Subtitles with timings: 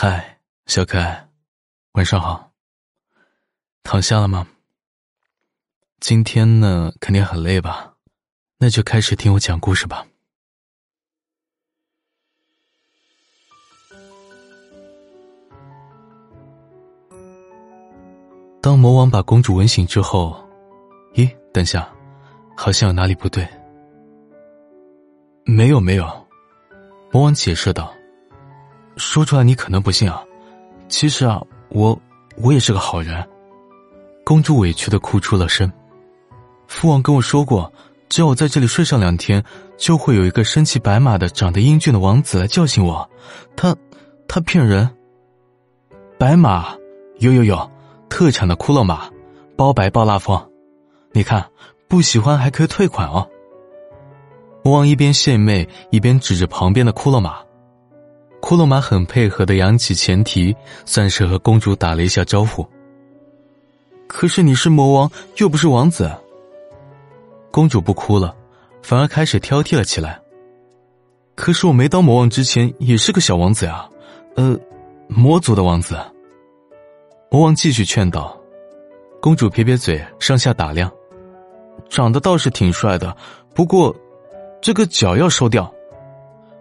[0.00, 1.28] 嗨，小可爱，
[1.94, 2.52] 晚上好。
[3.82, 4.46] 躺下了吗？
[5.98, 7.94] 今天呢，肯定很累吧？
[8.58, 10.06] 那就开始听我讲故事吧。
[18.62, 20.48] 当魔王把公主吻醒之后，
[21.14, 21.92] 咦，等下，
[22.56, 23.44] 好像有哪里不对。
[25.44, 26.04] 没有，没有。
[27.10, 27.92] 魔王解释道。
[28.98, 30.22] 说出来你可能不信啊，
[30.88, 31.98] 其实啊，我
[32.36, 33.26] 我也是个好人。
[34.24, 35.72] 公主委屈的哭出了声。
[36.66, 37.72] 父王跟我说过，
[38.10, 39.42] 只要我在这里睡上两天，
[39.78, 43.08] 就会有一个身骑白马的、长得英俊的王子来叫醒我。
[43.56, 43.74] 他，
[44.26, 44.90] 他骗人。
[46.18, 46.74] 白马，
[47.20, 47.70] 有有有，
[48.10, 49.08] 特产的骷髅马，
[49.56, 50.50] 包白包拉风。
[51.12, 51.48] 你看，
[51.88, 53.26] 不喜欢还可以退款哦。
[54.62, 57.38] 魔王一边献媚，一边指着旁边的骷髅马。
[58.48, 62.66] 骷髅马很配合的扬起前蹄，算是和公主打了一下招呼。
[64.06, 66.10] 可是你是魔王，又不是王子。
[67.50, 68.34] 公主不哭了，
[68.82, 70.18] 反而开始挑剔了起来。
[71.34, 73.86] 可是我没当魔王之前也是个小王子呀，
[74.36, 74.58] 呃，
[75.08, 76.00] 魔族的王子。
[77.30, 78.34] 魔王继续劝道。
[79.20, 80.90] 公主撇撇嘴，上下打量，
[81.90, 83.14] 长得倒是挺帅的，
[83.52, 83.94] 不过
[84.62, 85.70] 这个角要收掉。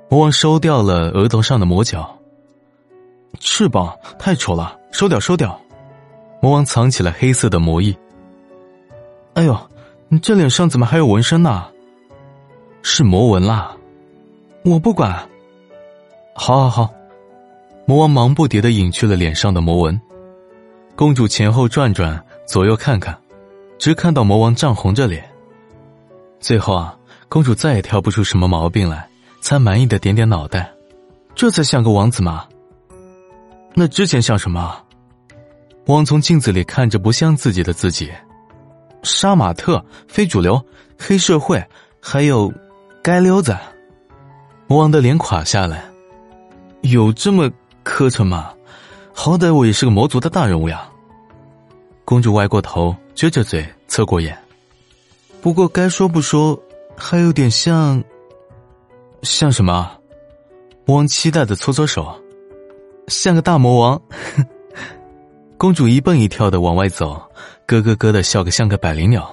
[0.10, 2.18] 魔王收掉了额头上的魔角，
[3.40, 5.60] 翅膀太丑了，收掉收掉。
[6.42, 7.96] 魔王藏起了黑色的魔翼。
[9.34, 9.58] 哎呦，
[10.08, 11.66] 你这脸上怎么还有纹身呢？
[12.84, 13.76] 是魔纹啦，
[14.64, 15.28] 我不管。
[16.34, 16.94] 好好好，
[17.86, 20.00] 魔王忙不迭的隐去了脸上的魔纹。
[20.96, 23.16] 公主前后转转，左右看看，
[23.78, 25.30] 只看到魔王涨红着脸。
[26.40, 29.10] 最后啊，公主再也挑不出什么毛病来。
[29.42, 30.72] 才满意的点点脑袋，
[31.36, 32.46] 这才像个王子嘛。
[33.74, 34.76] 那之前像什么？
[35.86, 38.12] 王从镜子里看着不像自己的自己，
[39.04, 40.62] 杀马特、非主流、
[40.98, 41.64] 黑社会，
[42.02, 42.52] 还有
[43.04, 43.56] 街溜子。
[44.68, 45.86] 魔王的脸垮下来，
[46.82, 47.50] 有这么
[47.84, 48.52] 磕碜吗？
[49.14, 50.90] 好歹我也是个魔族的大人物呀。
[52.04, 54.38] 公主歪过头，撅着嘴，侧过眼。
[55.40, 56.60] 不过该说不说，
[56.98, 58.04] 还有点像。
[59.22, 59.92] 像什么？
[60.86, 62.16] 魔王期待的搓搓手，
[63.08, 64.02] 像个大魔王。
[65.58, 67.22] 公主一蹦一跳的往外走，
[67.66, 69.30] 咯咯咯的笑个像个百灵鸟。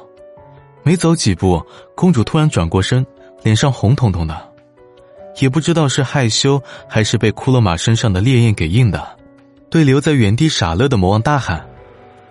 [0.83, 1.62] 没走几步，
[1.95, 3.06] 公主突然转过身，
[3.43, 4.53] 脸上红彤彤的，
[5.41, 9.16] 也不知道是害羞还是被骷髅马身上的烈焰给硬的，
[9.71, 11.65] 对留在原地傻乐的魔王大喊：“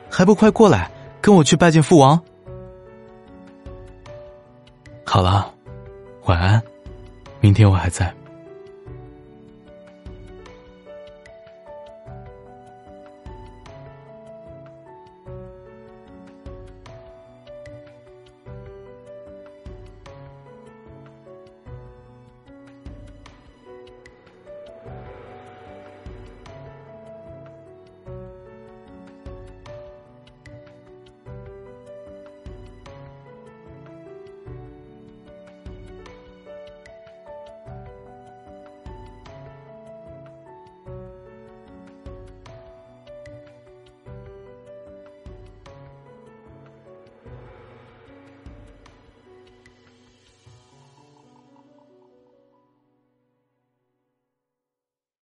[0.10, 0.92] 还不快过来，
[1.22, 2.20] 跟我去拜见父王！”
[5.06, 5.54] 好了，
[6.26, 6.62] 晚安。
[7.44, 8.23] 明天我还在。